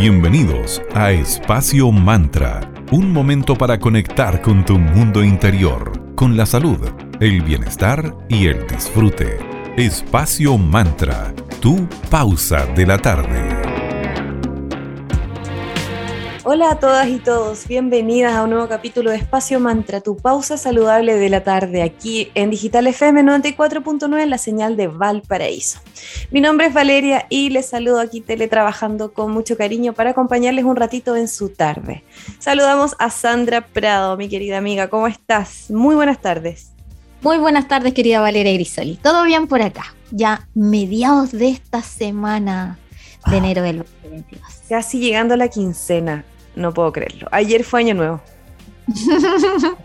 [0.00, 6.78] Bienvenidos a Espacio Mantra, un momento para conectar con tu mundo interior, con la salud,
[7.20, 9.36] el bienestar y el disfrute.
[9.76, 13.69] Espacio Mantra, tu pausa de la tarde.
[16.52, 20.56] Hola a todas y todos, bienvenidas a un nuevo capítulo de Espacio Mantra, tu pausa
[20.56, 25.78] saludable de la tarde, aquí en Digital FM 94.9 en la señal de Valparaíso.
[26.32, 30.74] Mi nombre es Valeria y les saludo aquí teletrabajando con mucho cariño para acompañarles un
[30.74, 32.02] ratito en su tarde.
[32.40, 35.70] Saludamos a Sandra Prado, mi querida amiga, ¿cómo estás?
[35.70, 36.72] Muy buenas tardes.
[37.22, 38.96] Muy buenas tardes, querida Valeria Grisoli.
[38.96, 39.94] ¿Todo bien por acá?
[40.10, 42.76] Ya mediados de esta semana
[43.30, 44.42] de enero del 2022.
[44.68, 46.24] Casi llegando a la quincena.
[46.56, 47.28] No puedo creerlo.
[47.30, 48.20] Ayer fue Año Nuevo.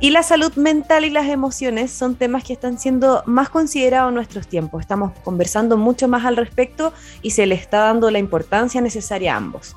[0.00, 4.14] y la salud mental y las emociones son temas que están siendo más considerados en
[4.14, 4.80] nuestros tiempos.
[4.80, 9.36] Estamos conversando mucho más al respecto y se le está dando la importancia necesaria a
[9.36, 9.76] ambos.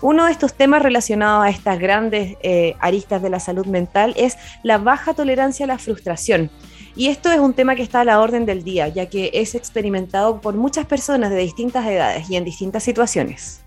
[0.00, 4.36] Uno de estos temas relacionados a estas grandes eh, aristas de la salud mental es
[4.62, 6.50] la baja tolerancia a la frustración.
[6.96, 9.54] Y esto es un tema que está a la orden del día, ya que es
[9.54, 13.59] experimentado por muchas personas de distintas edades y en distintas situaciones.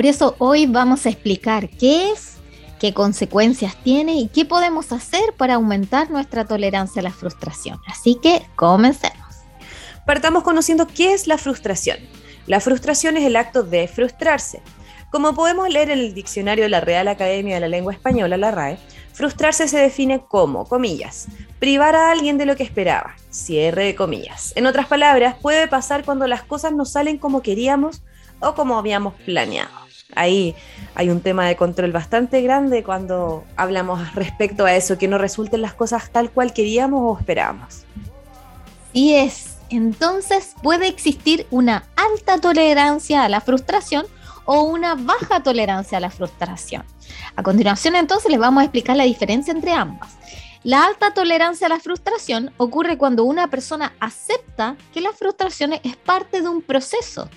[0.00, 2.38] Por eso hoy vamos a explicar qué es,
[2.78, 7.78] qué consecuencias tiene y qué podemos hacer para aumentar nuestra tolerancia a la frustración.
[7.86, 9.28] Así que comencemos.
[10.06, 11.98] Partamos conociendo qué es la frustración.
[12.46, 14.62] La frustración es el acto de frustrarse.
[15.10, 18.52] Como podemos leer en el diccionario de la Real Academia de la Lengua Española, la
[18.52, 18.78] RAE,
[19.12, 21.26] frustrarse se define como, comillas,
[21.58, 24.54] privar a alguien de lo que esperaba, cierre de comillas.
[24.56, 28.02] En otras palabras, puede pasar cuando las cosas no salen como queríamos
[28.40, 29.89] o como habíamos planeado.
[30.14, 30.54] Ahí
[30.94, 35.62] hay un tema de control bastante grande cuando hablamos respecto a eso, que no resulten
[35.62, 37.84] las cosas tal cual queríamos o esperábamos.
[38.92, 44.06] Y es, entonces puede existir una alta tolerancia a la frustración
[44.44, 46.84] o una baja tolerancia a la frustración.
[47.36, 50.10] A continuación entonces les vamos a explicar la diferencia entre ambas.
[50.62, 55.96] La alta tolerancia a la frustración ocurre cuando una persona acepta que la frustración es
[55.96, 57.30] parte de un proceso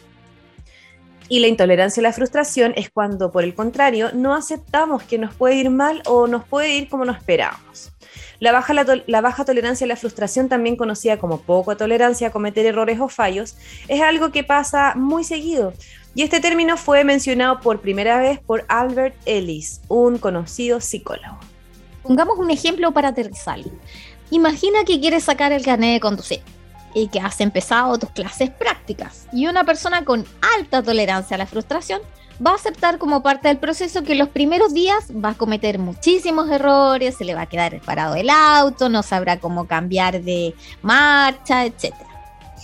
[1.29, 5.33] y la intolerancia a la frustración es cuando, por el contrario, no aceptamos que nos
[5.33, 7.91] puede ir mal o nos puede ir como no esperábamos.
[8.39, 12.65] La baja, la, baja tolerancia a la frustración, también conocida como poca tolerancia a cometer
[12.65, 13.55] errores o fallos,
[13.87, 15.73] es algo que pasa muy seguido.
[16.15, 21.39] Y este término fue mencionado por primera vez por Albert Ellis, un conocido psicólogo.
[22.03, 23.71] Pongamos un ejemplo para aterrizarlo.
[24.29, 26.41] Imagina que quieres sacar el carnet de conducir
[26.93, 29.27] y que has empezado tus clases prácticas.
[29.31, 30.25] Y una persona con
[30.57, 32.01] alta tolerancia a la frustración
[32.45, 36.49] va a aceptar como parte del proceso que los primeros días va a cometer muchísimos
[36.49, 41.65] errores, se le va a quedar parado el auto, no sabrá cómo cambiar de marcha,
[41.65, 41.93] etc.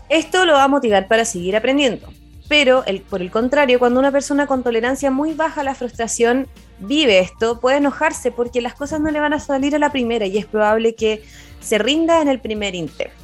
[0.09, 2.09] Esto lo va a motivar para seguir aprendiendo.
[2.47, 6.47] Pero por el contrario, cuando una persona con tolerancia muy baja a la frustración
[6.79, 10.25] vive esto, puede enojarse porque las cosas no le van a salir a la primera
[10.25, 11.23] y es probable que
[11.59, 13.18] se rinda en el primer intento.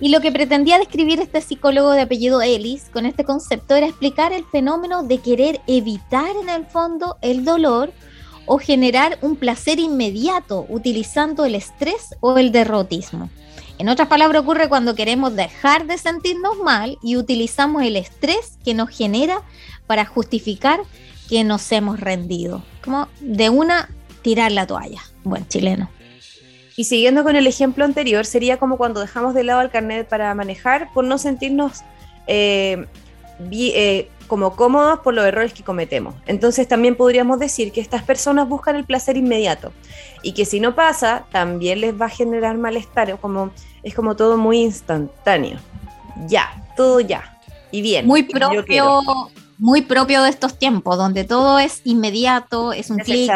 [0.00, 4.32] Y lo que pretendía describir este psicólogo de apellido Ellis con este concepto era explicar
[4.32, 7.92] el fenómeno de querer evitar en el fondo el dolor
[8.44, 13.30] o generar un placer inmediato utilizando el estrés o el derrotismo.
[13.78, 18.74] En otras palabras, ocurre cuando queremos dejar de sentirnos mal y utilizamos el estrés que
[18.74, 19.42] nos genera
[19.86, 20.80] para justificar
[21.28, 22.62] que nos hemos rendido.
[22.84, 23.90] Como de una
[24.22, 25.02] tirar la toalla.
[25.24, 25.90] Buen chileno.
[26.76, 30.34] Y siguiendo con el ejemplo anterior, sería como cuando dejamos de lado el carnet para
[30.34, 31.82] manejar por no sentirnos
[32.26, 32.86] eh,
[33.50, 36.14] eh, como cómodos por los errores que cometemos.
[36.26, 39.72] Entonces también podríamos decir que estas personas buscan el placer inmediato
[40.22, 43.50] y que si no pasa, también les va a generar malestar, como,
[43.82, 45.58] es como todo muy instantáneo.
[46.28, 47.38] Ya, todo ya.
[47.70, 48.06] Y bien.
[48.06, 49.00] Muy propio,
[49.58, 53.30] muy propio de estos tiempos, donde todo es inmediato, es un clic,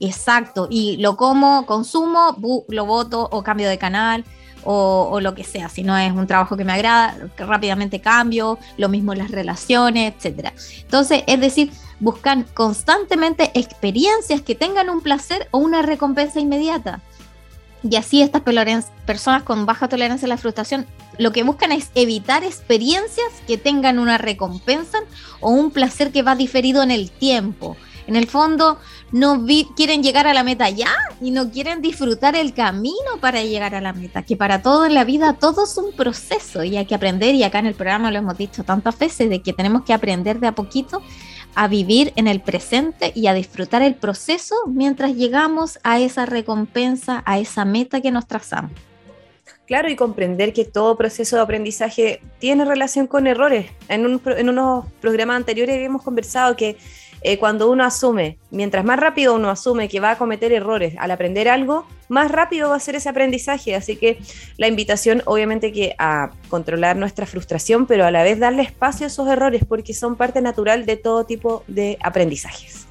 [0.00, 2.36] Exacto, y lo como, consumo,
[2.68, 4.24] lo voto o cambio de canal
[4.64, 5.68] o, lo que sea.
[5.68, 10.52] Si no es un trabajo que me agrada, rápidamente cambio, lo mismo las relaciones, etc.
[10.80, 11.70] Entonces, es decir,
[12.00, 17.00] buscan constantemente experiencias que tengan un placer o una recompensa inmediata.
[17.88, 18.42] Y así estas
[19.06, 20.86] personas con baja tolerancia a la frustración
[21.18, 24.98] lo que buscan es evitar experiencias que tengan una recompensa
[25.40, 27.76] o un placer que va diferido en el tiempo.
[28.06, 28.78] En el fondo,
[29.12, 29.44] no
[29.74, 33.80] quieren llegar a la meta ya y no quieren disfrutar el camino para llegar a
[33.80, 36.94] la meta, que para todo en la vida todo es un proceso y hay que
[36.94, 39.92] aprender, y acá en el programa lo hemos dicho tantas veces, de que tenemos que
[39.92, 41.02] aprender de a poquito
[41.56, 47.22] a vivir en el presente y a disfrutar el proceso mientras llegamos a esa recompensa,
[47.24, 48.72] a esa meta que nos trazamos.
[49.66, 53.66] Claro, y comprender que todo proceso de aprendizaje tiene relación con errores.
[53.88, 56.76] En, unos programas anteriores habíamos conversado que
[57.28, 61.10] eh, cuando uno asume, mientras más rápido uno asume que va a cometer errores al
[61.10, 63.74] aprender algo, más rápido va a ser ese aprendizaje.
[63.74, 64.18] Así que
[64.58, 69.08] la invitación obviamente que a controlar nuestra frustración, pero a la vez darle espacio a
[69.08, 72.85] esos errores porque son parte natural de todo tipo de aprendizajes.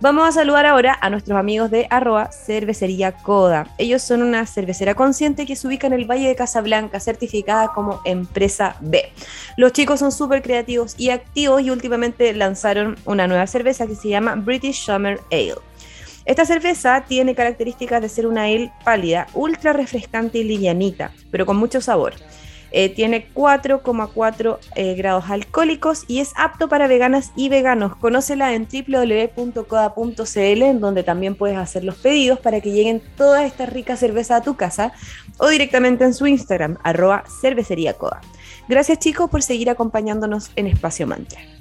[0.00, 3.66] Vamos a saludar ahora a nuestros amigos de arroba cervecería Coda.
[3.78, 8.00] Ellos son una cervecera consciente que se ubica en el Valle de Casablanca, certificada como
[8.04, 9.10] empresa B.
[9.56, 14.08] Los chicos son súper creativos y activos y últimamente lanzaron una nueva cerveza que se
[14.08, 15.56] llama British Summer Ale.
[16.24, 21.56] Esta cerveza tiene características de ser una ale pálida, ultra refrescante y livianita, pero con
[21.56, 22.14] mucho sabor.
[22.70, 27.96] Eh, tiene 4,4 eh, grados alcohólicos y es apto para veganas y veganos.
[27.96, 30.32] Conócela en www.coda.cl,
[30.62, 34.44] en donde también puedes hacer los pedidos para que lleguen todas estas ricas cervezas a
[34.44, 34.92] tu casa
[35.38, 37.24] o directamente en su Instagram, arroba.
[38.68, 41.57] Gracias chicos por seguir acompañándonos en Espacio Mantra.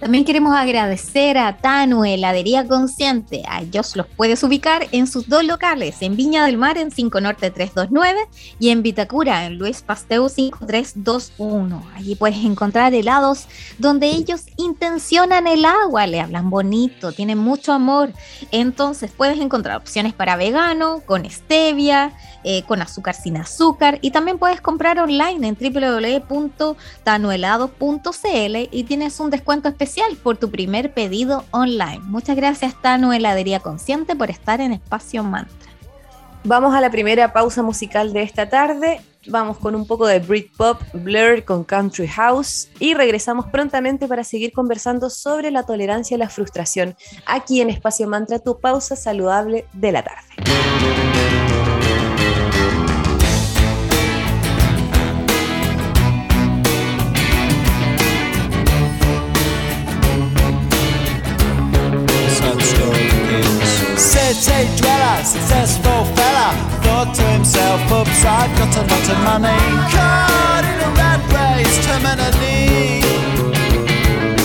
[0.00, 3.42] También queremos agradecer a Tanu, heladería consciente.
[3.48, 7.20] A ellos los puedes ubicar en sus dos locales, en Viña del Mar en 5
[7.20, 8.28] Norte 329
[8.60, 11.84] y en Vitacura en Luis Pasteur 5321.
[11.96, 13.48] Allí puedes encontrar helados
[13.78, 18.12] donde ellos intencionan el agua, le hablan bonito, tienen mucho amor.
[18.52, 22.12] Entonces puedes encontrar opciones para vegano, con stevia,
[22.44, 29.30] eh, con azúcar sin azúcar y también puedes comprar online en www.tanuelado.cl y tienes un
[29.30, 29.87] descuento especial
[30.22, 32.00] por tu primer pedido online.
[32.04, 35.54] Muchas gracias Tanu Heladería Consciente por estar en Espacio Mantra.
[36.44, 39.00] Vamos a la primera pausa musical de esta tarde.
[39.26, 44.52] Vamos con un poco de Britpop, Blur con Country House y regresamos prontamente para seguir
[44.52, 46.96] conversando sobre la tolerancia y la frustración
[47.26, 51.47] aquí en Espacio Mantra, tu pausa saludable de la tarde.
[68.18, 69.58] Oops, I've got a lot of money.
[69.94, 73.02] Caught in a rat race, terminally.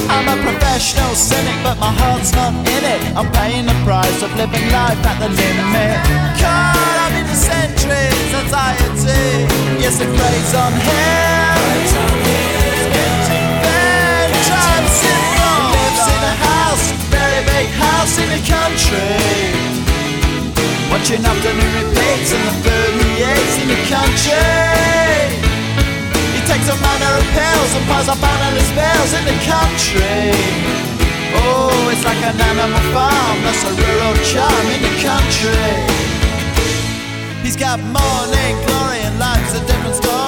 [0.10, 3.02] I'm a professional cynic, but my heart's not in it.
[3.18, 5.98] I'm paying the price of living life at the limit.
[6.38, 9.48] Caught up in the centuries, anxiety.
[9.82, 11.34] Yes, it preys on him.
[15.74, 19.74] Lives in a house, very big house in the country.
[20.92, 24.42] Watching afternoon repeats and the food he eats in the country.
[26.34, 30.34] He takes a manner of pills and piles up analyst bills in the country.
[31.38, 35.70] Oh, it's like an animal farm, that's a rural charm in the country.
[37.44, 40.23] He's got morning glory and life's a different story.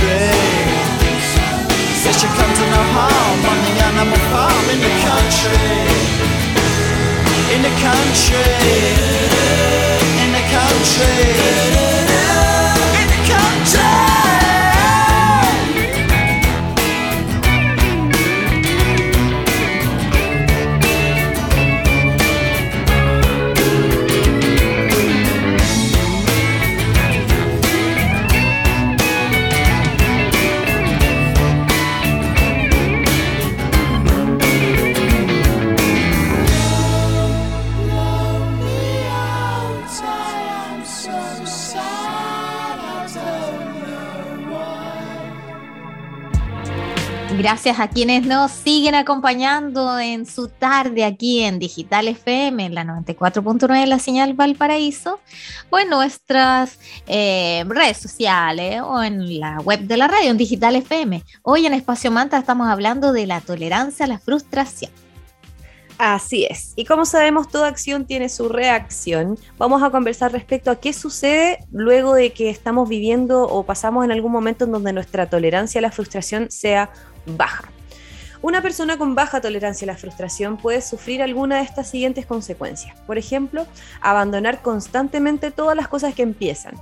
[0.00, 0.32] Country.
[1.94, 5.60] Says she come to no harm on the animal farm in the country.
[7.54, 8.44] In the country.
[10.22, 12.29] In the country.
[47.78, 53.86] A quienes nos siguen acompañando en su tarde aquí en Digital FM, en la 94.9
[53.86, 55.20] la señal Valparaíso,
[55.70, 60.74] o en nuestras eh, redes sociales o en la web de la radio, en Digital
[60.74, 61.22] FM.
[61.42, 64.90] Hoy en Espacio Manta estamos hablando de la tolerancia a la frustración.
[66.02, 66.72] Así es.
[66.76, 69.38] Y como sabemos, toda acción tiene su reacción.
[69.58, 74.10] Vamos a conversar respecto a qué sucede luego de que estamos viviendo o pasamos en
[74.10, 76.90] algún momento en donde nuestra tolerancia a la frustración sea
[77.36, 77.64] baja.
[78.42, 82.98] Una persona con baja tolerancia a la frustración puede sufrir alguna de estas siguientes consecuencias.
[83.06, 83.66] Por ejemplo,
[84.00, 86.74] abandonar constantemente todas las cosas que empiezan.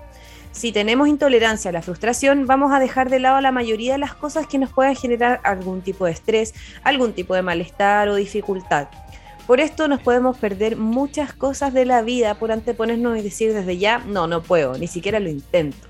[0.52, 4.14] Si tenemos intolerancia a la frustración, vamos a dejar de lado la mayoría de las
[4.14, 8.88] cosas que nos puedan generar algún tipo de estrés, algún tipo de malestar o dificultad.
[9.46, 13.78] Por esto nos podemos perder muchas cosas de la vida por anteponernos y decir desde
[13.78, 15.88] ya, no, no puedo, ni siquiera lo intento.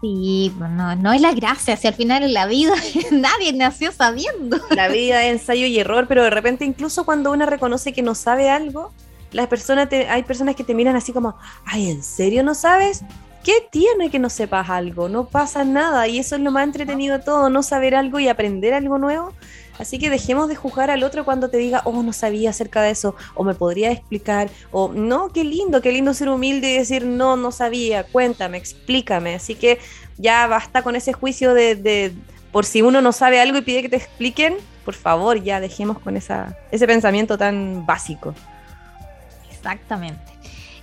[0.00, 2.72] Sí, no, no es la gracia, si al final en la vida
[3.10, 4.58] nadie nació sabiendo.
[4.70, 8.14] La vida es ensayo y error, pero de repente incluso cuando uno reconoce que no
[8.14, 8.92] sabe algo,
[9.32, 13.02] las personas hay personas que te miran así como, ay, ¿en serio no sabes?
[13.44, 15.08] ¿Qué tiene que no sepas algo?
[15.08, 18.28] No pasa nada y eso es lo más entretenido de todo, no saber algo y
[18.28, 19.32] aprender algo nuevo
[19.78, 22.90] Así que dejemos de juzgar al otro cuando te diga, oh, no sabía acerca de
[22.90, 27.06] eso, o me podría explicar, o no, qué lindo, qué lindo ser humilde y decir,
[27.06, 29.34] no, no sabía, cuéntame, explícame.
[29.36, 29.78] Así que
[30.16, 32.12] ya basta con ese juicio de, de
[32.50, 35.98] por si uno no sabe algo y pide que te expliquen, por favor, ya dejemos
[36.00, 38.34] con esa, ese pensamiento tan básico.
[39.52, 40.37] Exactamente.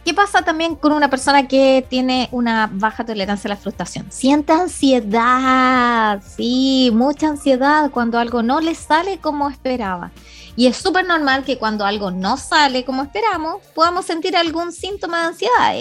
[0.05, 4.05] ¿Qué pasa también con una persona que tiene una baja tolerancia a la frustración?
[4.11, 10.11] Siente ansiedad, sí, mucha ansiedad cuando algo no le sale como esperaba.
[10.55, 15.21] Y es súper normal que cuando algo no sale como esperamos, podamos sentir algún síntoma
[15.21, 15.73] de ansiedad.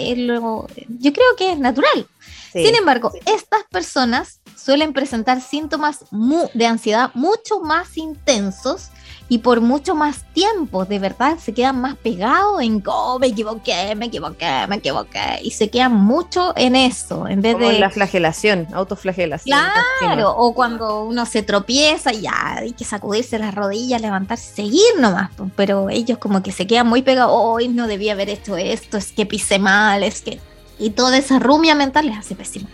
[0.87, 2.07] yo creo que es natural.
[2.51, 6.05] Sin embargo, estas personas suelen presentar síntomas
[6.53, 8.89] de ansiedad mucho más intensos
[9.27, 13.95] y por mucho más tiempo, de verdad, se quedan más pegados en, oh, me equivoqué,
[13.95, 17.79] me equivoqué, me equivoqué, y se quedan mucho en eso, en vez de...
[17.79, 19.57] la flagelación, autoflagelación.
[19.99, 25.31] Claro, o cuando uno se tropieza, ya hay que sacudirse las rodillas, levantarse, seguir nomás,
[25.55, 29.11] pero ellos como que se quedan muy pegados, hoy no debía haber hecho esto, es
[29.11, 30.39] que pisé mal, es que...
[30.77, 32.67] Y toda esa rumia mental les hace pésimo.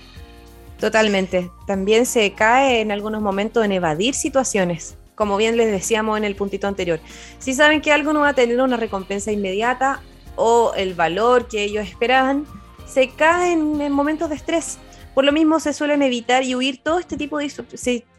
[0.80, 1.52] Totalmente.
[1.68, 6.36] También se cae en algunos momentos en evadir situaciones como bien les decíamos en el
[6.36, 7.00] puntito anterior.
[7.38, 10.02] Si saben que algo no va a tener una recompensa inmediata
[10.36, 12.48] o el valor que ellos esperaban,
[12.88, 14.80] se caen en momentos de estrés.
[15.14, 17.52] Por lo mismo se suelen evitar y huir todo este tipo de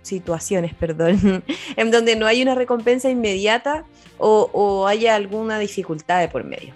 [0.03, 1.43] situaciones, perdón,
[1.77, 3.85] en donde no hay una recompensa inmediata
[4.19, 6.73] o, o haya alguna dificultad de por medio.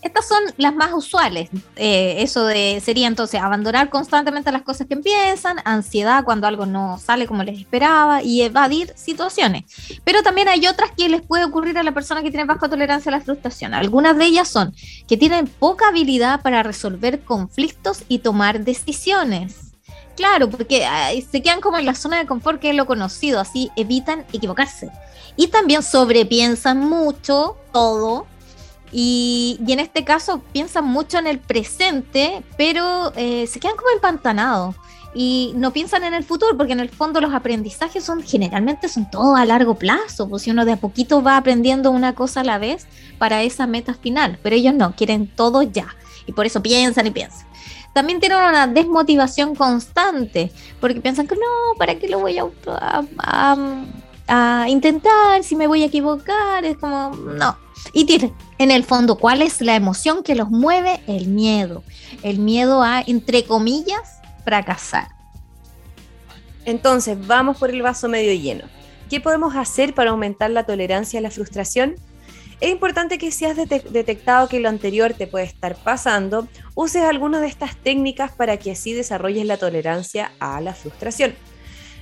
[0.00, 1.50] Estas son las más usuales.
[1.76, 6.98] Eh, eso de sería entonces abandonar constantemente las cosas que empiezan, ansiedad cuando algo no
[6.98, 9.64] sale como les esperaba y evadir situaciones.
[10.04, 13.10] Pero también hay otras que les puede ocurrir a la persona que tiene baja tolerancia
[13.10, 13.74] a la frustración.
[13.74, 14.74] Algunas de ellas son
[15.08, 19.72] que tienen poca habilidad para resolver conflictos y tomar decisiones.
[20.16, 20.84] Claro, porque
[21.30, 24.90] se quedan como en la zona de confort que es lo conocido, así evitan equivocarse.
[25.36, 28.26] Y también sobrepiensan mucho todo
[28.92, 34.76] y, en este caso piensan mucho en el presente, pero eh, se quedan como empantanados
[35.14, 39.10] y no piensan en el futuro, porque en el fondo los aprendizajes son generalmente son
[39.10, 42.44] todo a largo plazo, pues si uno de a poquito va aprendiendo una cosa a
[42.44, 42.86] la vez
[43.18, 45.88] para esa meta final, pero ellos no, quieren todo ya
[46.26, 47.46] y por eso piensan y piensan.
[47.94, 52.46] También tienen una desmotivación constante, porque piensan que no, ¿para qué lo voy a,
[53.18, 53.56] a,
[54.28, 55.42] a intentar?
[55.42, 57.56] Si me voy a equivocar, es como, no,
[57.92, 61.00] y tiene, en el fondo, ¿cuál es la emoción que los mueve?
[61.06, 61.82] El miedo.
[62.22, 65.08] El miedo a, entre comillas, fracasar.
[66.64, 68.64] Entonces, vamos por el vaso medio lleno.
[69.08, 71.94] ¿Qué podemos hacer para aumentar la tolerancia a la frustración?
[72.60, 77.40] Es importante que si has detectado que lo anterior te puede estar pasando, uses alguna
[77.40, 81.34] de estas técnicas para que así desarrolles la tolerancia a la frustración.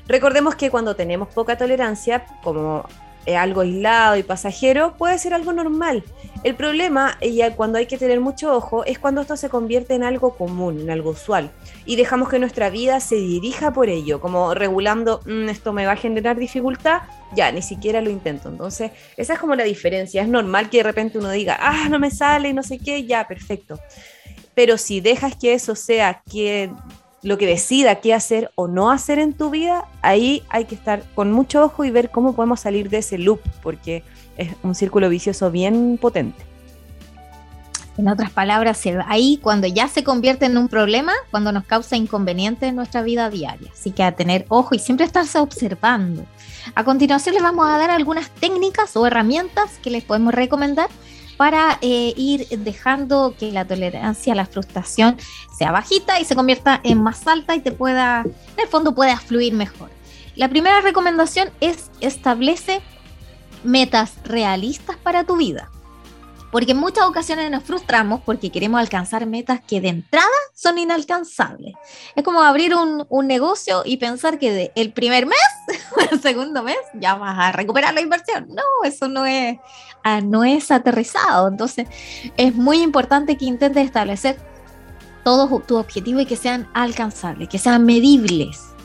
[0.09, 2.89] Recordemos que cuando tenemos poca tolerancia, como
[3.35, 6.05] algo aislado y pasajero, puede ser algo normal.
[6.45, 10.05] El problema, y cuando hay que tener mucho ojo, es cuando esto se convierte en
[10.05, 11.51] algo común, en algo usual,
[11.87, 15.93] y dejamos que nuestra vida se dirija por ello, como regulando, mm, esto me va
[15.93, 17.03] a generar dificultad,
[17.35, 18.49] ya, ni siquiera lo intento.
[18.49, 20.23] Entonces, esa es como la diferencia.
[20.23, 23.27] Es normal que de repente uno diga, ah, no me sale, no sé qué, ya,
[23.27, 23.81] perfecto.
[24.55, 26.71] Pero si dejas que eso sea que
[27.27, 31.03] lo que decida qué hacer o no hacer en tu vida, ahí hay que estar
[31.17, 34.05] con mucho ojo y ver cómo podemos salir de ese loop, porque
[34.37, 36.45] es un círculo vicioso bien potente.
[37.99, 42.69] En otras palabras, ahí cuando ya se convierte en un problema, cuando nos causa inconveniente
[42.69, 43.73] en nuestra vida diaria.
[43.73, 46.25] Así que a tener ojo y siempre estarse observando.
[46.77, 50.91] A continuación les vamos a dar algunas técnicas o herramientas que les podemos recomendar
[51.37, 55.17] para eh, ir dejando que la tolerancia a la frustración
[55.57, 59.17] sea bajita y se convierta en más alta y te pueda, en el fondo pueda
[59.19, 59.91] fluir mejor.
[60.35, 62.81] La primera recomendación es establece
[63.65, 65.71] metas realistas para tu vida.
[66.57, 71.75] Porque en muchas ocasiones nos frustramos porque queremos alcanzar metas que de entrada son inalcanzables.
[72.15, 75.39] Es como abrir un, negocio y pensar que el primer mes
[75.95, 78.47] o el segundo mes ya vas a recuperar la inversión.
[78.49, 79.59] No, eso no es,
[80.03, 81.49] ah, no es aterrizado.
[81.49, 81.89] Entonces
[82.39, 84.39] es muy importante que intentes establecer
[85.25, 88.76] todos tus objetivos y que sean alcanzables, que sean medibles.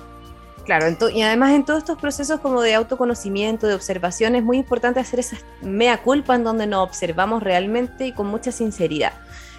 [0.72, 5.02] Claro, y además en todos estos procesos como de autoconocimiento, de observación, es muy importante
[5.02, 9.12] hacer esa mea culpa en donde nos observamos realmente y con mucha sinceridad.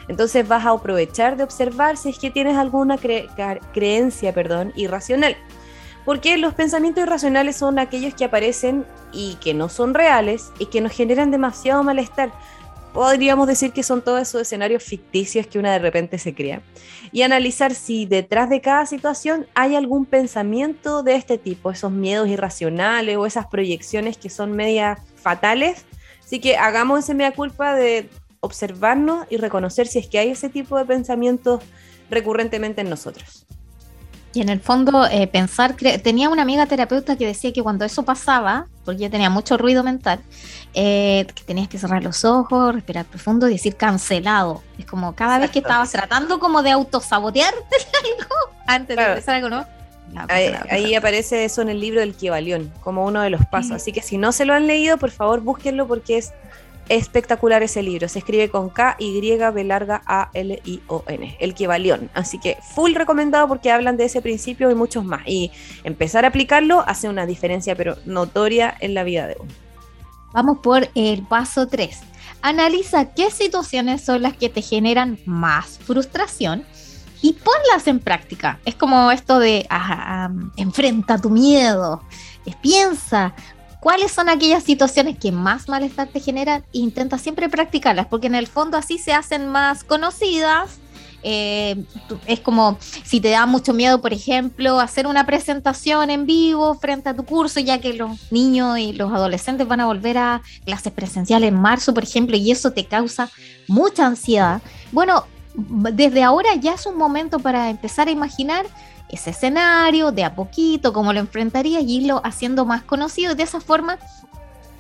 [0.09, 5.37] Entonces vas a aprovechar de observar si es que tienes alguna creencia perdón, irracional.
[6.07, 10.81] Porque los pensamientos irracionales son aquellos que aparecen y que no son reales y que
[10.81, 12.33] nos generan demasiado malestar
[12.93, 16.63] podríamos decir que son todos esos escenarios ficticios que una de repente se crea.
[17.11, 22.29] Y analizar si detrás de cada situación hay algún pensamiento de este tipo, esos miedos
[22.29, 25.85] irracionales o esas proyecciones que son media fatales.
[26.23, 28.09] Así que hagamos ese mea culpa de
[28.41, 31.63] observarnos y reconocer si es que hay ese tipo de pensamientos
[32.11, 33.47] recurrentemente en nosotros.
[34.35, 38.03] Y en el fondo, eh, pensar, tenía una amiga terapeuta que decía que cuando eso
[38.03, 40.21] pasaba, porque ella tenía mucho ruido mental,
[40.73, 44.63] eh, que tenías que cerrar los ojos, respirar profundo y decir cancelado.
[44.79, 47.59] Es como cada vez que estabas tratando como de autosabotearte
[48.21, 48.35] algo
[48.67, 49.67] antes de empezar algo, ¿no?
[50.29, 53.73] ahí, aparece eso en el libro del Kibalión, como uno de los pasos.
[53.73, 56.33] Así que si no se lo han leído, por favor búsquenlo porque es
[56.89, 58.09] espectacular ese libro.
[58.09, 61.37] Se escribe con K, Y, B larga, A, L, I, O, N.
[61.41, 62.11] El Kibalión.
[62.15, 65.23] Así que full recomendado porque hablan de ese principio y muchos más.
[65.27, 65.51] Y
[65.85, 69.53] empezar a aplicarlo hace una diferencia, pero notoria en la vida de uno.
[70.33, 72.01] Vamos por el paso 3.
[72.41, 76.65] Analiza qué situaciones son las que te generan más frustración
[77.21, 78.59] y ponlas en práctica.
[78.65, 79.69] Es como esto de
[80.57, 82.03] enfrenta tu miedo,
[82.61, 83.35] piensa
[83.83, 88.37] cuáles son aquellas situaciones que más malestar te generan e intenta siempre practicarlas, porque en
[88.37, 90.79] el fondo así se hacen más conocidas
[91.25, 91.85] eh,
[92.27, 97.09] es como si te da mucho miedo, por ejemplo, hacer una presentación en vivo frente
[97.09, 100.93] a tu curso, ya que los niños y los adolescentes van a volver a clases
[100.93, 103.31] presenciales en marzo, por ejemplo, y eso te causa
[103.69, 104.63] mucha ansiedad.
[104.91, 108.67] Bueno, desde ahora ya es un momento para empezar a imaginar
[109.13, 113.35] ese escenario de a poquito, cómo lo enfrentarías y irlo haciendo más conocido.
[113.35, 113.99] De esa forma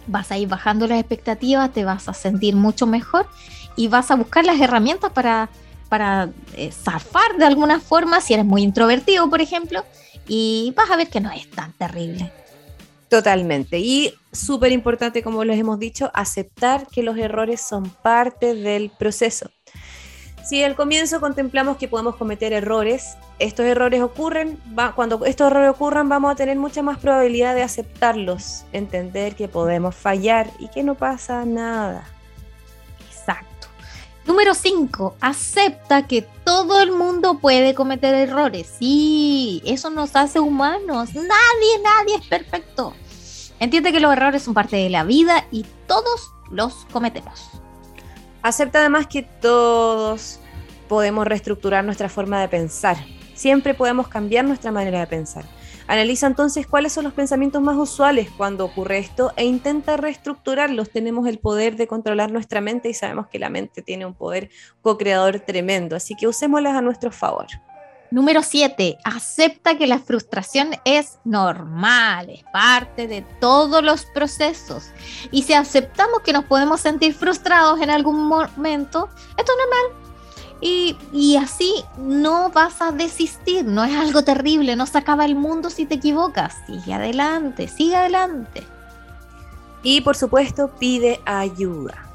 [0.07, 3.28] vas a ir bajando las expectativas, te vas a sentir mucho mejor
[3.76, 5.48] y vas a buscar las herramientas para
[5.92, 9.85] para eh, zafar de alguna forma, si eres muy introvertido, por ejemplo,
[10.26, 12.33] y vas a ver que no es tan terrible.
[13.11, 13.78] Totalmente.
[13.78, 19.50] Y súper importante, como les hemos dicho, aceptar que los errores son parte del proceso.
[20.44, 24.61] Si al comienzo contemplamos que podemos cometer errores, estos errores ocurren,
[24.94, 29.94] cuando estos errores ocurran vamos a tener mucha más probabilidad de aceptarlos, entender que podemos
[29.94, 32.05] fallar y que no pasa nada.
[34.24, 35.16] Número 5.
[35.20, 38.72] Acepta que todo el mundo puede cometer errores.
[38.78, 41.14] Sí, eso nos hace humanos.
[41.14, 42.94] Nadie, nadie es perfecto.
[43.59, 47.62] Entiende que los errores son parte de la vida y todos los cometemos.
[48.42, 50.40] Acepta además que todos
[50.88, 52.96] podemos reestructurar nuestra forma de pensar.
[53.35, 55.44] Siempre podemos cambiar nuestra manera de pensar.
[55.87, 60.90] Analiza entonces cuáles son los pensamientos más usuales cuando ocurre esto e intenta reestructurarlos.
[60.90, 64.50] Tenemos el poder de controlar nuestra mente y sabemos que la mente tiene un poder
[64.81, 67.46] co-creador tremendo, así que usémoslas a nuestro favor.
[68.12, 68.98] Número 7.
[69.05, 74.90] Acepta que la frustración es normal, es parte de todos los procesos.
[75.31, 80.03] Y si aceptamos que nos podemos sentir frustrados en algún momento, esto es normal,
[80.61, 85.70] y, así no vas a desistir, no es algo terrible, no se acaba el mundo
[85.70, 86.55] si te equivocas.
[86.66, 88.62] Sigue adelante, sigue adelante.
[89.83, 92.12] Y por supuesto, pide ayuda.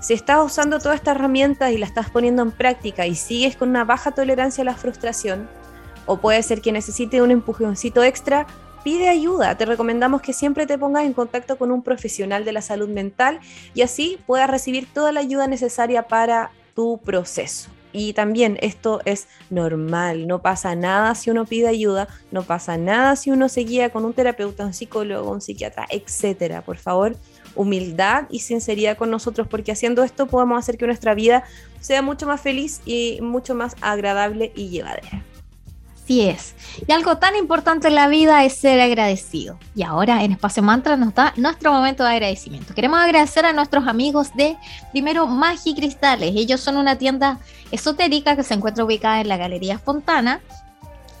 [0.00, 3.68] Si estás usando toda esta herramienta y la estás poniendo en práctica y sigues con
[3.68, 5.46] una baja tolerancia a la frustración,
[6.06, 8.46] o puede ser que necesite un empujoncito extra,
[8.82, 9.58] pide ayuda.
[9.58, 13.40] Te recomendamos que siempre te pongas en contacto con un profesional de la salud mental
[13.74, 17.68] y así puedas recibir toda la ayuda necesaria para tu proceso.
[17.92, 23.16] Y también esto es normal, no pasa nada si uno pide ayuda, no pasa nada
[23.16, 26.62] si uno se guía con un terapeuta, un psicólogo, un psiquiatra, etcétera.
[26.62, 27.16] Por favor,
[27.60, 31.44] humildad y sinceridad con nosotros, porque haciendo esto podemos hacer que nuestra vida
[31.80, 35.22] sea mucho más feliz y mucho más agradable y llevadera.
[35.94, 36.54] Así es.
[36.88, 39.58] Y algo tan importante en la vida es ser agradecido.
[39.76, 42.74] Y ahora en Espacio Mantra nos da nuestro momento de agradecimiento.
[42.74, 44.56] Queremos agradecer a nuestros amigos de
[44.90, 46.32] primero Magi Cristales.
[46.34, 47.38] Ellos son una tienda
[47.70, 50.40] esotérica que se encuentra ubicada en la Galería Fontana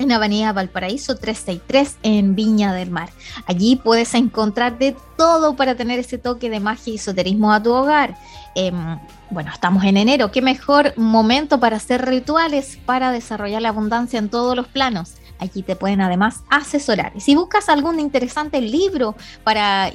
[0.00, 3.10] en Avenida Valparaíso 363 en Viña del Mar.
[3.46, 7.70] Allí puedes encontrar de todo para tener ese toque de magia y esoterismo a tu
[7.72, 8.16] hogar.
[8.54, 14.18] Em, bueno, estamos en enero, qué mejor momento para hacer rituales para desarrollar la abundancia
[14.18, 15.12] en todos los planos.
[15.38, 17.12] Allí te pueden además asesorar.
[17.14, 19.90] Y si buscas algún interesante libro para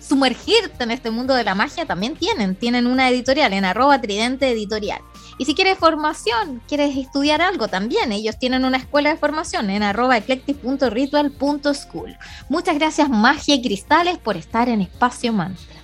[0.00, 2.54] sumergirte en este mundo de la magia, también tienen.
[2.54, 5.00] Tienen una editorial en arroba tridente editorial.
[5.38, 9.84] Y si quieres formación, quieres estudiar algo también, ellos tienen una escuela de formación en
[9.84, 12.16] arroba eclectic.ritual.school.
[12.48, 15.76] Muchas gracias Magia y Cristales por estar en Espacio Mantra.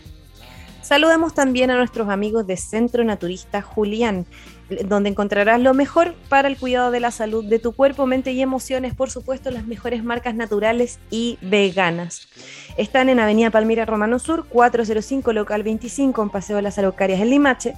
[0.83, 4.27] Saludemos también a nuestros amigos de Centro Naturista Julián,
[4.87, 8.43] donde encontrarás lo mejor para el cuidado de la salud de tu cuerpo, mente y
[8.43, 12.29] emociones, por supuesto, las mejores marcas naturales y veganas.
[12.77, 17.31] Están en Avenida Palmira Romano Sur, 405, local 25, en Paseo de las Araucarias en
[17.31, 17.75] Limache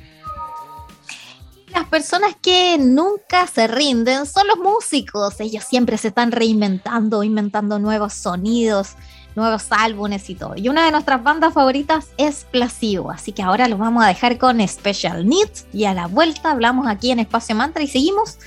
[1.73, 5.39] Las personas que nunca se rinden son los músicos.
[5.41, 8.97] Ellos siempre se están reinventando, inventando nuevos sonidos,
[9.39, 10.55] nuevos álbumes y todo.
[10.57, 14.37] Y una de nuestras bandas favoritas es Placebo, así que ahora los vamos a dejar
[14.37, 18.39] con Special Needs y a la vuelta hablamos aquí en Espacio Mantra y seguimos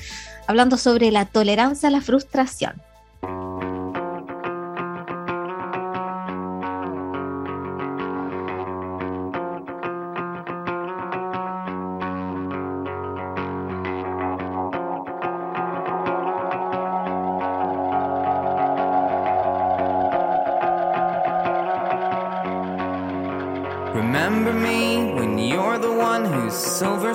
[0.47, 2.82] hablando sobre la tolerancia a la frustración.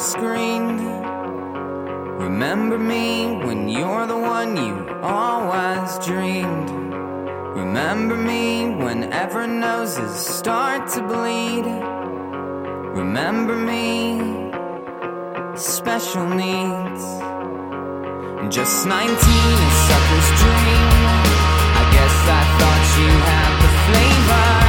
[0.06, 0.80] Screened.
[2.26, 6.70] Remember me when you're the one you always dreamed.
[7.60, 11.66] Remember me whenever noses start to bleed.
[13.00, 13.90] Remember me,
[15.56, 17.02] special needs.
[18.54, 20.88] Just 19, a sucker's dream.
[21.80, 24.65] I guess I thought you had the flavor.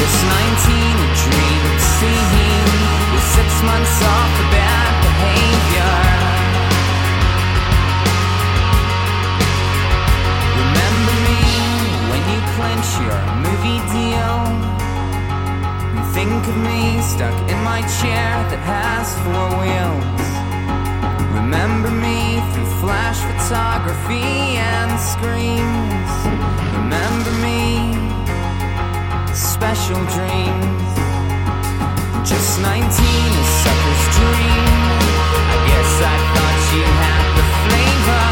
[0.00, 1.64] Just 19, a dream
[2.00, 2.72] seeing
[3.12, 5.96] with six months off for bad behavior.
[10.56, 11.42] Remember me
[12.08, 14.40] when you clench your movie deal.
[16.16, 20.28] Think of me stuck in my chair that has four wheels.
[21.36, 26.12] Remember me through flash photography and screens.
[26.80, 27.59] Remember me
[29.60, 30.92] special dreams.
[32.24, 34.66] Just 19, a sucker's dream.
[35.52, 38.28] I guess I thought you had the flavor.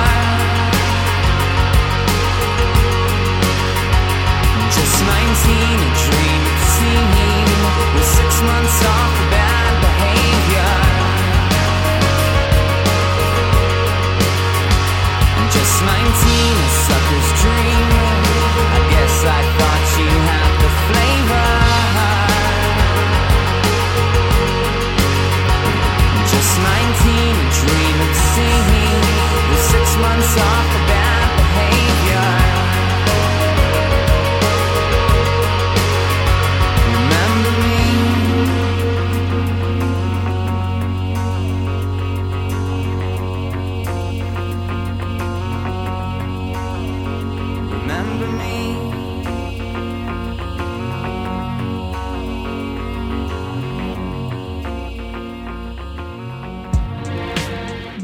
[4.73, 7.51] Just 19, a dream of seeing
[7.93, 9.28] with six months off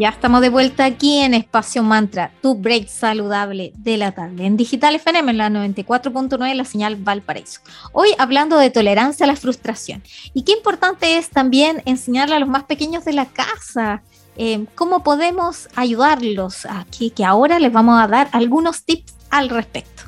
[0.04, 4.58] Ya estamos de vuelta aquí en Espacio Mantra, tu break saludable de la tarde, en
[4.58, 7.62] Digital FM en la 94.9, la señal Valparaíso.
[7.94, 10.02] Hoy hablando de tolerancia a la frustración.
[10.34, 14.02] Y qué importante es también enseñarle a los más pequeños de la casa
[14.36, 20.02] eh, cómo podemos ayudarlos aquí, que ahora les vamos a dar algunos tips al respecto.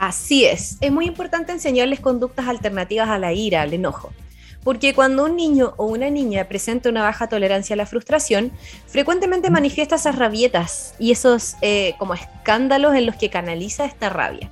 [0.00, 4.10] Así es, es muy importante enseñarles conductas alternativas a la ira, al enojo.
[4.64, 8.50] Porque cuando un niño o una niña presenta una baja tolerancia a la frustración,
[8.86, 14.50] frecuentemente manifiesta esas rabietas y esos eh, como escándalos en los que canaliza esta rabia.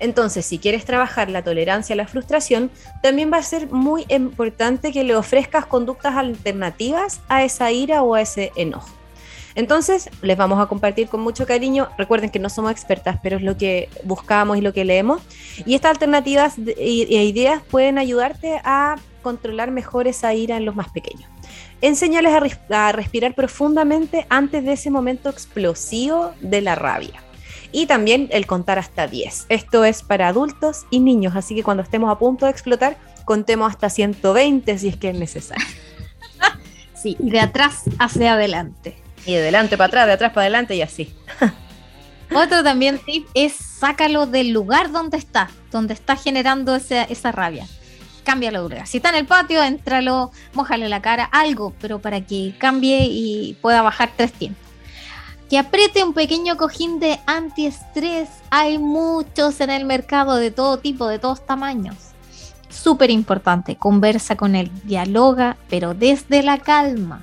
[0.00, 2.72] Entonces, si quieres trabajar la tolerancia a la frustración,
[3.04, 8.14] también va a ser muy importante que le ofrezcas conductas alternativas a esa ira o
[8.14, 8.90] a ese enojo.
[9.54, 11.88] Entonces, les vamos a compartir con mucho cariño.
[11.98, 15.22] Recuerden que no somos expertas, pero es lo que buscamos y lo que leemos.
[15.66, 20.90] Y estas alternativas e ideas pueden ayudarte a controlar mejor esa ira en los más
[20.90, 21.28] pequeños.
[21.80, 27.22] Enséñales a, res- a respirar profundamente antes de ese momento explosivo de la rabia.
[27.72, 29.46] Y también el contar hasta 10.
[29.48, 33.70] Esto es para adultos y niños, así que cuando estemos a punto de explotar, contemos
[33.70, 35.64] hasta 120 si es que es necesario.
[36.94, 38.96] Sí, de atrás hacia adelante.
[39.26, 41.12] Y de adelante para atrás, de atrás para adelante y así.
[42.34, 47.66] Otro también tip es sácalo del lugar donde está, donde está generando esa, esa rabia.
[48.24, 48.86] Cámbialo de lugar.
[48.86, 53.54] Si está en el patio, éntralo, mójale la cara, algo, pero para que cambie y
[53.60, 54.62] pueda bajar tres tiempos.
[55.50, 58.28] Que apriete un pequeño cojín de antiestrés.
[58.50, 61.96] Hay muchos en el mercado de todo tipo, de todos tamaños.
[62.70, 67.22] Súper importante, conversa con él, dialoga, pero desde la calma.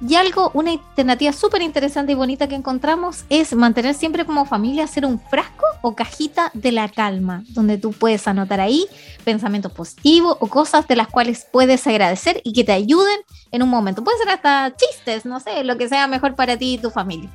[0.00, 4.84] Y algo, una alternativa súper interesante y bonita que encontramos es mantener siempre como familia,
[4.84, 8.86] hacer un frasco o cajita de la calma, donde tú puedes anotar ahí
[9.24, 13.20] pensamientos positivos o cosas de las cuales puedes agradecer y que te ayuden
[13.52, 14.02] en un momento.
[14.02, 17.30] Puede ser hasta chistes, no sé, lo que sea mejor para ti y tu familia.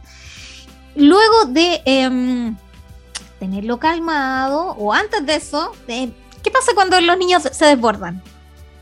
[0.96, 2.58] Luego de em,
[3.40, 8.22] tenerlo calmado o antes de eso, ¿qué pasa cuando los niños se desbordan?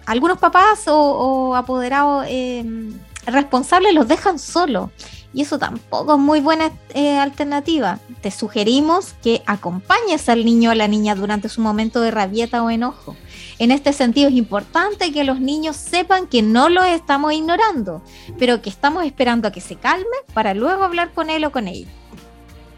[0.06, 2.98] Algunos papás o, o apoderados em,
[3.34, 4.90] responsables los dejan solos.
[5.34, 8.00] Y eso tampoco es muy buena eh, alternativa.
[8.22, 12.64] Te sugerimos que acompañes al niño o a la niña durante su momento de rabieta
[12.64, 13.16] o enojo.
[13.60, 18.02] En este sentido es importante que los niños sepan que no lo estamos ignorando,
[18.40, 21.68] pero que estamos esperando a que se calme para luego hablar con él o con
[21.68, 21.90] ella.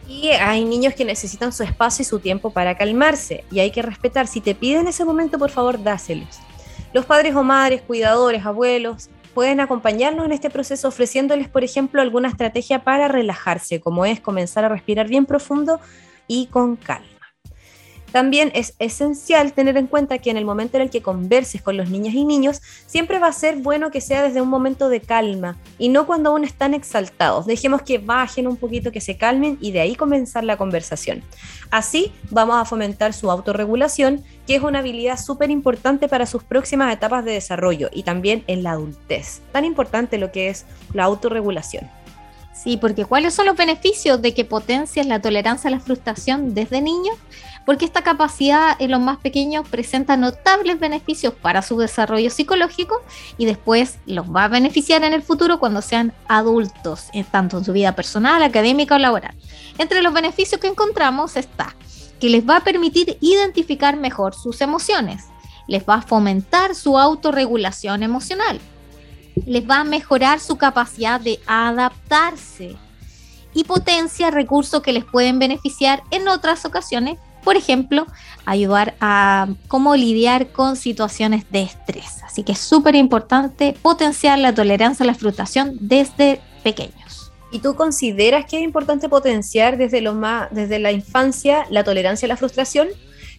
[0.08, 3.44] Y hay niños que necesitan su espacio y su tiempo para calmarse.
[3.52, 4.26] Y hay que respetar.
[4.26, 6.40] Si te piden ese momento, por favor, dáselos.
[6.94, 12.28] Los padres o madres, cuidadores, abuelos, pueden acompañarnos en este proceso ofreciéndoles, por ejemplo, alguna
[12.28, 15.80] estrategia para relajarse, como es comenzar a respirar bien profundo
[16.28, 17.19] y con calma.
[18.12, 21.78] También es esencial tener en cuenta que en el momento en el que converses con
[21.78, 25.02] los niños y niños, siempre va a ser bueno que sea desde un momento de
[25.02, 27.46] calma y no cuando aún están exaltados.
[27.46, 31.24] Dejemos que bajen un poquito, que se calmen y de ahí comenzar la conversación.
[31.72, 36.92] Así vamos a fomentar su autorregulación, que es una habilidad súper importante para sus próximas
[36.92, 39.42] etapas de desarrollo y también en la adultez.
[39.52, 41.90] Tan importante lo que es la autorregulación.
[42.62, 46.82] Sí, porque ¿cuáles son los beneficios de que potencias la tolerancia a la frustración desde
[46.82, 47.16] niños?
[47.70, 53.00] Porque esta capacidad en los más pequeños presenta notables beneficios para su desarrollo psicológico
[53.38, 57.66] y después los va a beneficiar en el futuro cuando sean adultos, eh, tanto en
[57.66, 59.36] su vida personal, académica o laboral.
[59.78, 61.76] Entre los beneficios que encontramos está
[62.20, 65.26] que les va a permitir identificar mejor sus emociones,
[65.68, 68.60] les va a fomentar su autorregulación emocional,
[69.46, 72.78] les va a mejorar su capacidad de adaptarse
[73.54, 77.20] y potencia recursos que les pueden beneficiar en otras ocasiones.
[77.50, 78.06] Por ejemplo,
[78.46, 82.22] ayudar a cómo lidiar con situaciones de estrés.
[82.24, 87.32] Así que es súper importante potenciar la tolerancia a la frustración desde pequeños.
[87.52, 92.28] ¿Y tú consideras que es importante potenciar desde, lo más, desde la infancia la tolerancia
[92.28, 92.88] a la frustración?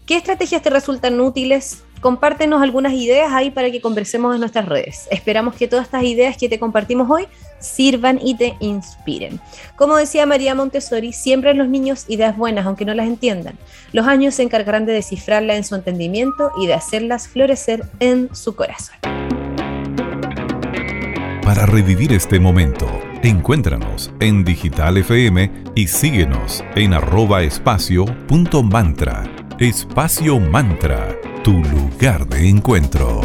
[0.07, 1.85] ¿Qué estrategias te resultan útiles?
[2.01, 5.07] Compártenos algunas ideas ahí para que conversemos en nuestras redes.
[5.13, 7.29] Esperamos que todas estas ideas que te compartimos hoy
[7.61, 9.41] sirvan y te inspiren.
[9.77, 13.59] Como decía María Montessori, siempre en los niños ideas buenas, aunque no las entiendan.
[13.93, 18.55] Los años se encargarán de descifrarlas en su entendimiento y de hacerlas florecer en su
[18.57, 18.97] corazón.
[21.43, 22.87] Para revivir este momento,
[23.23, 29.25] encuéntranos en Digital FM y síguenos en arroba espacio punto mantra.
[29.61, 33.21] Espacio Mantra, tu lugar de encuentro.